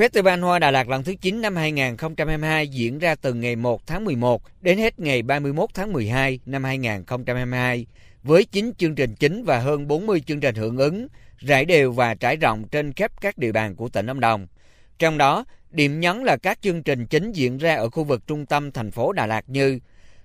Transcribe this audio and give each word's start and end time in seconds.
Festival 0.00 0.40
Hoa 0.40 0.58
Đà 0.58 0.70
Lạt 0.70 0.88
lần 0.88 1.04
thứ 1.04 1.14
9 1.20 1.40
năm 1.40 1.56
2022 1.56 2.68
diễn 2.68 2.98
ra 2.98 3.14
từ 3.14 3.34
ngày 3.34 3.56
1 3.56 3.86
tháng 3.86 4.04
11 4.04 4.42
đến 4.60 4.78
hết 4.78 5.00
ngày 5.00 5.22
31 5.22 5.70
tháng 5.74 5.92
12 5.92 6.40
năm 6.46 6.64
2022 6.64 7.86
với 8.22 8.44
9 8.44 8.72
chương 8.78 8.94
trình 8.94 9.14
chính 9.14 9.44
và 9.44 9.58
hơn 9.58 9.88
40 9.88 10.20
chương 10.20 10.40
trình 10.40 10.54
hưởng 10.54 10.76
ứng, 10.76 11.06
rải 11.38 11.64
đều 11.64 11.92
và 11.92 12.14
trải 12.14 12.36
rộng 12.36 12.68
trên 12.68 12.92
khắp 12.92 13.20
các 13.20 13.38
địa 13.38 13.52
bàn 13.52 13.76
của 13.76 13.88
tỉnh 13.88 14.06
Lâm 14.06 14.20
Đồng. 14.20 14.46
Trong 14.98 15.18
đó, 15.18 15.44
điểm 15.70 16.00
nhấn 16.00 16.24
là 16.24 16.36
các 16.36 16.58
chương 16.62 16.82
trình 16.82 17.06
chính 17.06 17.32
diễn 17.32 17.58
ra 17.58 17.74
ở 17.74 17.90
khu 17.90 18.04
vực 18.04 18.26
trung 18.26 18.46
tâm 18.46 18.72
thành 18.72 18.90
phố 18.90 19.12
Đà 19.12 19.26
Lạt 19.26 19.44
như 19.48 19.78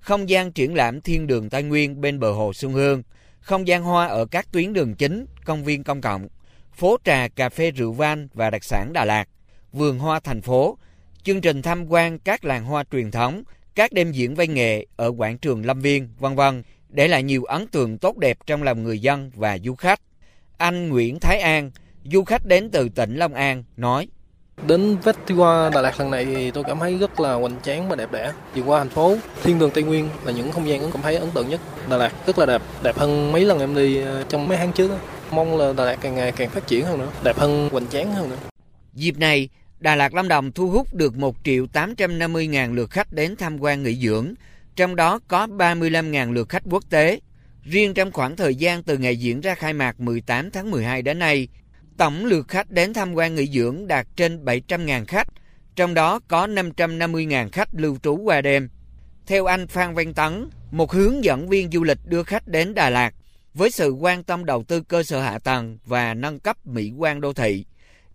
không 0.00 0.28
gian 0.28 0.52
triển 0.52 0.74
lãm 0.74 1.00
thiên 1.00 1.26
đường 1.26 1.50
Tây 1.50 1.62
Nguyên 1.62 2.00
bên 2.00 2.20
bờ 2.20 2.32
hồ 2.32 2.52
Xuân 2.52 2.72
Hương, 2.72 3.02
không 3.40 3.68
gian 3.68 3.82
hoa 3.82 4.06
ở 4.06 4.26
các 4.26 4.52
tuyến 4.52 4.72
đường 4.72 4.94
chính, 4.94 5.26
công 5.44 5.64
viên 5.64 5.84
công 5.84 6.00
cộng, 6.00 6.28
phố 6.74 6.96
trà, 7.04 7.28
cà 7.28 7.48
phê 7.48 7.70
rượu 7.70 7.92
vang 7.92 8.28
và 8.34 8.50
đặc 8.50 8.64
sản 8.64 8.92
Đà 8.92 9.04
Lạt, 9.04 9.28
vườn 9.72 9.98
hoa 9.98 10.20
thành 10.20 10.42
phố, 10.42 10.78
chương 11.22 11.40
trình 11.40 11.62
tham 11.62 11.86
quan 11.88 12.18
các 12.18 12.44
làng 12.44 12.64
hoa 12.64 12.84
truyền 12.92 13.10
thống, 13.10 13.42
các 13.74 13.92
đêm 13.92 14.12
diễn 14.12 14.34
văn 14.34 14.54
nghệ 14.54 14.86
ở 14.96 15.12
quảng 15.16 15.38
trường 15.38 15.66
Lâm 15.66 15.80
Viên, 15.80 16.08
vân 16.18 16.34
vân, 16.34 16.62
để 16.88 17.08
lại 17.08 17.22
nhiều 17.22 17.44
ấn 17.44 17.66
tượng 17.66 17.98
tốt 17.98 18.16
đẹp 18.18 18.38
trong 18.46 18.62
lòng 18.62 18.82
người 18.82 18.98
dân 18.98 19.30
và 19.34 19.58
du 19.58 19.74
khách. 19.74 20.00
Anh 20.56 20.88
Nguyễn 20.88 21.20
Thái 21.20 21.40
An, 21.40 21.70
du 22.04 22.24
khách 22.24 22.46
đến 22.46 22.70
từ 22.70 22.88
tỉnh 22.88 23.16
Long 23.16 23.34
An, 23.34 23.64
nói 23.76 24.08
Đến 24.66 24.96
Festival 25.02 25.70
Đà 25.70 25.80
Lạt 25.80 26.00
lần 26.00 26.10
này 26.10 26.24
thì 26.24 26.50
tôi 26.50 26.64
cảm 26.64 26.78
thấy 26.78 26.98
rất 26.98 27.20
là 27.20 27.34
hoành 27.34 27.56
tráng 27.62 27.88
và 27.88 27.96
đẹp 27.96 28.12
đẽ. 28.12 28.32
Vượt 28.54 28.62
qua 28.66 28.78
thành 28.78 28.88
phố, 28.88 29.16
thiên 29.42 29.58
đường 29.58 29.70
Tây 29.70 29.84
Nguyên 29.84 30.08
là 30.24 30.32
những 30.32 30.52
không 30.52 30.68
gian 30.68 30.92
cảm 30.92 31.02
thấy 31.02 31.16
ấn 31.16 31.30
tượng 31.30 31.48
nhất. 31.48 31.60
Đà 31.88 31.96
Lạt 31.96 32.12
rất 32.26 32.38
là 32.38 32.46
đẹp, 32.46 32.62
đẹp 32.82 32.96
hơn 32.98 33.32
mấy 33.32 33.44
lần 33.44 33.60
em 33.60 33.74
đi 33.74 34.00
ờ, 34.00 34.24
trong 34.28 34.48
mấy 34.48 34.58
tháng 34.58 34.72
trước. 34.72 34.90
Mong 35.30 35.58
là 35.58 35.72
Đà 35.72 35.84
Lạt 35.84 35.98
càng 36.00 36.14
ngày 36.14 36.32
càng 36.32 36.50
phát 36.50 36.66
triển 36.66 36.84
hơn 36.84 36.98
nữa, 36.98 37.08
đẹp 37.24 37.36
hơn, 37.36 37.68
hoành 37.72 37.86
tráng 37.86 38.14
hơn 38.14 38.30
nữa. 38.30 38.36
Dịp 38.94 39.18
này, 39.18 39.48
Đà 39.82 39.94
Lạt 39.94 40.14
Lâm 40.14 40.28
Đồng 40.28 40.52
thu 40.52 40.70
hút 40.70 40.94
được 40.94 41.16
1 41.16 41.36
triệu 41.44 41.66
850 41.66 42.46
ngàn 42.46 42.72
lượt 42.72 42.90
khách 42.90 43.12
đến 43.12 43.36
tham 43.36 43.58
quan 43.60 43.82
nghỉ 43.82 43.94
dưỡng, 43.94 44.34
trong 44.76 44.96
đó 44.96 45.20
có 45.28 45.46
35 45.46 46.10
ngàn 46.10 46.32
lượt 46.32 46.48
khách 46.48 46.62
quốc 46.70 46.84
tế. 46.90 47.20
Riêng 47.64 47.94
trong 47.94 48.12
khoảng 48.12 48.36
thời 48.36 48.54
gian 48.54 48.82
từ 48.82 48.98
ngày 48.98 49.16
diễn 49.16 49.40
ra 49.40 49.54
khai 49.54 49.72
mạc 49.72 50.00
18 50.00 50.50
tháng 50.50 50.70
12 50.70 51.02
đến 51.02 51.18
nay, 51.18 51.48
tổng 51.96 52.24
lượt 52.24 52.48
khách 52.48 52.70
đến 52.70 52.94
tham 52.94 53.14
quan 53.14 53.34
nghỉ 53.34 53.46
dưỡng 53.46 53.86
đạt 53.86 54.06
trên 54.16 54.44
700 54.44 54.86
ngàn 54.86 55.06
khách, 55.06 55.28
trong 55.76 55.94
đó 55.94 56.20
có 56.28 56.46
550.000 56.46 57.48
khách 57.50 57.68
lưu 57.72 57.98
trú 58.02 58.16
qua 58.16 58.40
đêm. 58.40 58.68
Theo 59.26 59.46
anh 59.46 59.66
Phan 59.66 59.94
Văn 59.94 60.14
Tấn, 60.14 60.48
một 60.70 60.92
hướng 60.92 61.24
dẫn 61.24 61.48
viên 61.48 61.70
du 61.70 61.84
lịch 61.84 61.98
đưa 62.04 62.22
khách 62.22 62.48
đến 62.48 62.74
Đà 62.74 62.90
Lạt, 62.90 63.14
với 63.54 63.70
sự 63.70 63.90
quan 63.90 64.24
tâm 64.24 64.44
đầu 64.44 64.64
tư 64.64 64.80
cơ 64.80 65.02
sở 65.02 65.20
hạ 65.20 65.38
tầng 65.38 65.78
và 65.84 66.14
nâng 66.14 66.40
cấp 66.40 66.66
mỹ 66.66 66.92
quan 66.96 67.20
đô 67.20 67.32
thị, 67.32 67.64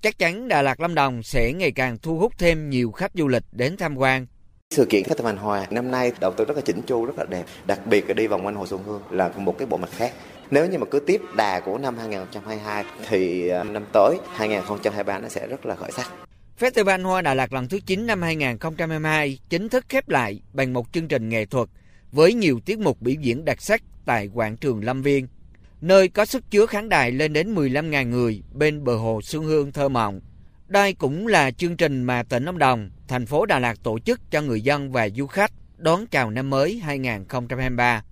chắc 0.01 0.19
chắn 0.19 0.47
Đà 0.47 0.61
Lạt 0.61 0.79
Lâm 0.79 0.95
Đồng 0.95 1.23
sẽ 1.23 1.53
ngày 1.53 1.71
càng 1.71 1.97
thu 1.97 2.17
hút 2.17 2.33
thêm 2.37 2.69
nhiều 2.69 2.91
khách 2.91 3.11
du 3.13 3.27
lịch 3.27 3.43
đến 3.51 3.77
tham 3.77 3.97
quan. 3.97 4.25
Sự 4.69 4.85
kiện 4.85 5.03
Festival 5.03 5.37
Hòa 5.37 5.65
năm 5.69 5.91
nay 5.91 6.11
đầu 6.19 6.33
tư 6.37 6.45
rất 6.45 6.57
là 6.57 6.61
chỉnh 6.61 6.81
chu, 6.81 7.05
rất 7.05 7.17
là 7.17 7.25
đẹp. 7.29 7.43
Đặc 7.65 7.87
biệt 7.87 8.07
là 8.07 8.13
đi 8.13 8.27
vòng 8.27 8.45
quanh 8.45 8.55
Hồ 8.55 8.67
Xuân 8.67 8.83
Hương 8.83 9.01
là 9.09 9.29
một 9.37 9.57
cái 9.57 9.65
bộ 9.65 9.77
mặt 9.77 9.89
khác. 9.91 10.11
Nếu 10.51 10.65
như 10.65 10.77
mà 10.77 10.85
cứ 10.91 10.99
tiếp 10.99 11.21
đà 11.35 11.59
của 11.59 11.77
năm 11.77 11.97
2022 11.97 12.83
thì 13.09 13.49
à, 13.49 13.63
năm 13.63 13.85
tới 13.93 14.17
2023 14.35 15.19
nó 15.19 15.27
sẽ 15.27 15.47
rất 15.47 15.65
là 15.65 15.75
khởi 15.75 15.91
sắc. 15.91 16.11
Festival 16.59 17.03
Hoa 17.03 17.21
Đà 17.21 17.33
Lạt 17.33 17.53
lần 17.53 17.67
thứ 17.67 17.79
9 17.85 18.07
năm 18.07 18.21
2022 18.21 19.39
chính 19.49 19.69
thức 19.69 19.85
khép 19.89 20.09
lại 20.09 20.41
bằng 20.53 20.73
một 20.73 20.93
chương 20.93 21.07
trình 21.07 21.29
nghệ 21.29 21.45
thuật 21.45 21.69
với 22.11 22.33
nhiều 22.33 22.59
tiết 22.65 22.79
mục 22.79 23.01
biểu 23.01 23.15
diễn 23.21 23.45
đặc 23.45 23.61
sắc 23.61 23.81
tại 24.05 24.29
quảng 24.33 24.57
trường 24.57 24.83
Lâm 24.83 25.01
Viên, 25.01 25.27
nơi 25.81 26.07
có 26.07 26.25
sức 26.25 26.43
chứa 26.51 26.65
khán 26.65 26.89
đài 26.89 27.11
lên 27.11 27.33
đến 27.33 27.55
15.000 27.55 28.09
người 28.09 28.43
bên 28.53 28.83
bờ 28.83 28.95
hồ 28.95 29.21
Xuân 29.21 29.43
Hương 29.43 29.71
thơ 29.71 29.89
mộng. 29.89 30.19
Đây 30.67 30.93
cũng 30.93 31.27
là 31.27 31.51
chương 31.51 31.77
trình 31.77 32.03
mà 32.03 32.23
tỉnh 32.23 32.45
Lâm 32.45 32.57
Đồng, 32.57 32.89
thành 33.07 33.25
phố 33.25 33.45
Đà 33.45 33.59
Lạt 33.59 33.83
tổ 33.83 33.99
chức 33.99 34.31
cho 34.31 34.41
người 34.41 34.61
dân 34.61 34.91
và 34.91 35.09
du 35.09 35.27
khách 35.27 35.51
đón 35.77 36.07
chào 36.07 36.31
năm 36.31 36.49
mới 36.49 36.79
2023. 36.83 38.03